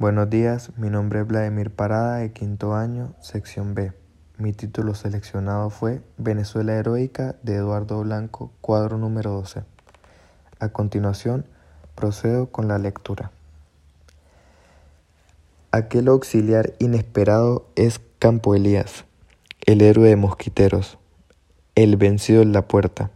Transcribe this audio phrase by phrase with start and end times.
[0.00, 3.92] Buenos días, mi nombre es Vladimir Parada de quinto año, sección B.
[4.38, 9.62] Mi título seleccionado fue Venezuela Heroica de Eduardo Blanco, cuadro número 12.
[10.58, 11.44] A continuación,
[11.96, 13.30] procedo con la lectura.
[15.70, 19.04] Aquel auxiliar inesperado es Campo Elías,
[19.66, 20.96] el héroe de mosquiteros,
[21.74, 23.10] el vencido en la puerta.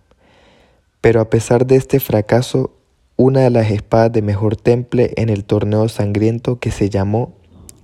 [1.01, 2.77] Pero a pesar de este fracaso,
[3.17, 7.35] una de las espadas de mejor temple en el torneo sangriento que se llamó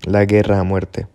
[0.05, 1.07] la Guerra a Muerte.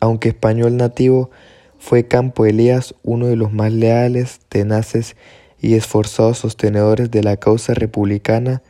[0.00, 1.30] Aunque español nativo,
[1.78, 5.16] fue Campo Elías uno de los más leales, tenaces
[5.60, 8.62] y esforzados sostenedores de la causa republicana,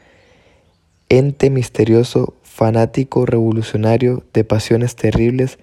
[1.08, 5.58] ente misterioso, fanático, revolucionario, de pasiones terribles,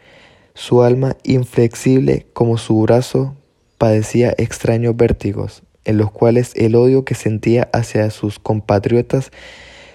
[0.53, 3.35] su alma inflexible como su brazo
[3.77, 9.31] padecía extraños vértigos, en los cuales el odio que sentía hacia sus compatriotas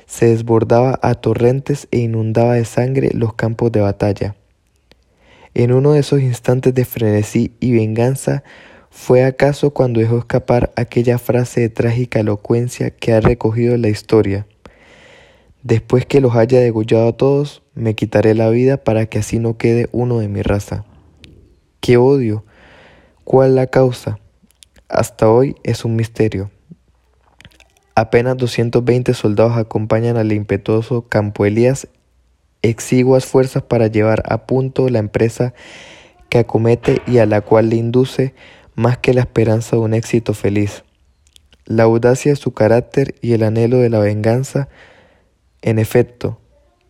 [0.07, 4.37] se desbordaba a torrentes e inundaba de sangre los campos de batalla.
[5.55, 8.43] En uno de esos instantes de frenesí y venganza,
[8.91, 14.47] fue acaso cuando dejó escapar aquella frase de trágica elocuencia que ha recogido la historia.
[15.63, 19.57] Después que los haya degollado a todos, me quitaré la vida para que así no
[19.57, 20.85] quede uno de mi raza.
[21.81, 22.45] ¡Qué odio!
[23.25, 24.19] ¿Cuál la causa?
[24.89, 26.51] Hasta hoy es un misterio.
[27.95, 31.89] Apenas 220 soldados acompañan al impetuoso Campo Elías,
[32.63, 35.55] exiguas fuerzas para llevar a punto la empresa
[36.29, 38.35] que acomete y a la cual le induce
[38.75, 40.85] más que la esperanza de un éxito feliz.
[41.65, 44.69] La audacia de su carácter y el anhelo de la venganza,
[45.61, 46.41] en efecto,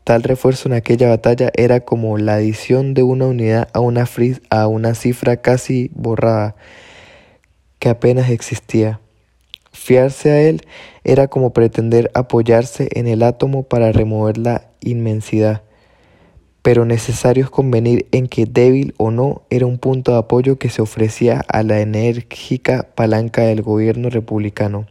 [0.04, 4.06] tal refuerzo en aquella batalla era como la adición de una unidad a una,
[4.50, 6.54] a una cifra casi borrada,
[7.78, 9.00] que apenas existía.
[9.72, 10.62] Fiarse a él
[11.04, 15.62] era como pretender apoyarse en el átomo para remover la inmensidad,
[16.62, 20.68] pero necesario es convenir en que débil o no era un punto de apoyo que
[20.68, 24.86] se ofrecía a la enérgica palanca del gobierno republicano.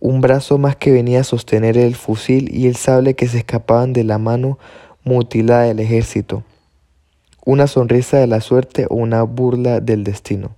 [0.00, 3.92] Un brazo más que venía a sostener el fusil y el sable que se escapaban
[3.92, 4.58] de la mano
[5.04, 6.42] mutilada del ejército.
[7.44, 10.50] Una sonrisa de la suerte o una burla del destino.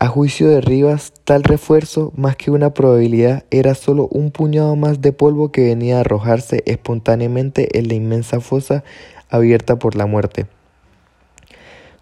[0.00, 5.00] A juicio de Rivas, tal refuerzo, más que una probabilidad, era solo un puñado más
[5.00, 8.84] de polvo que venía a arrojarse espontáneamente en la inmensa fosa
[9.28, 10.46] abierta por la muerte.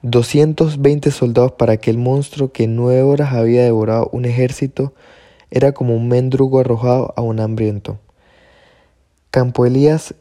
[0.02, 4.92] 220 soldados para aquel monstruo que en nueve horas había devorado un ejército
[5.50, 7.98] era como un mendrugo arrojado a un hambriento.
[9.30, 10.14] Campo Elías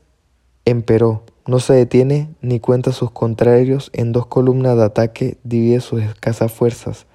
[0.63, 6.01] emperó, no se detiene ni cuenta sus contrarios, en dos columnas de ataque divide sus
[6.01, 7.05] escasas fuerzas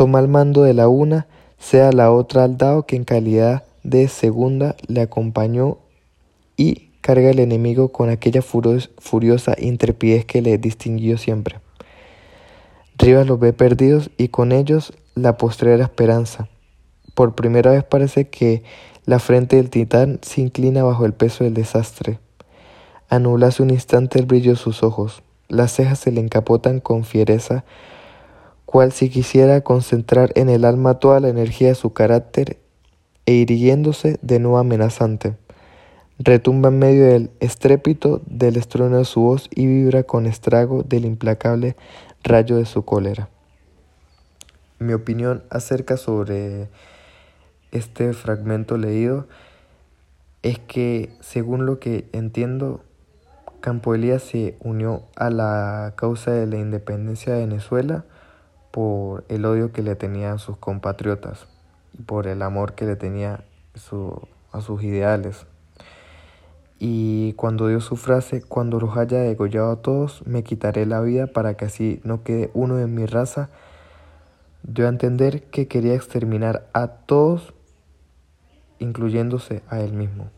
[0.00, 1.26] toma el mando de la una,
[1.58, 5.76] sea la otra al dado que en calidad de segunda le acompañó
[6.56, 11.60] y carga al enemigo con aquella furiosa intrepidez que le distinguió siempre.
[12.96, 16.48] Rivas los ve perdidos y con ellos la postrera esperanza.
[17.14, 18.62] Por primera vez parece que
[19.04, 22.20] la frente del titán se inclina bajo el peso del desastre.
[23.10, 25.22] Anulase un instante el brillo de sus ojos.
[25.48, 27.64] Las cejas se le encapotan con fiereza
[28.70, 32.56] cual si quisiera concentrar en el alma toda la energía de su carácter
[33.26, 35.34] e irguiéndose de nuevo amenazante.
[36.20, 41.04] Retumba en medio del estrépito del estruendo de su voz y vibra con estrago del
[41.04, 41.74] implacable
[42.22, 43.28] rayo de su cólera.
[44.78, 46.68] Mi opinión acerca sobre
[47.72, 49.26] este fragmento leído
[50.44, 52.84] es que, según lo que entiendo,
[53.60, 58.04] Campo Elías se unió a la causa de la independencia de Venezuela
[58.70, 61.46] por el odio que le tenían sus compatriotas
[61.98, 63.44] y por el amor que le tenía
[64.52, 65.46] a sus ideales.
[66.78, 71.26] Y cuando dio su frase, cuando los haya degollado a todos, me quitaré la vida
[71.26, 73.50] para que así no quede uno de mi raza,
[74.62, 77.52] dio a entender que quería exterminar a todos,
[78.78, 80.30] incluyéndose a él mismo.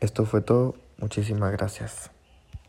[0.00, 2.17] Esto fue todo, muchísimas gracias.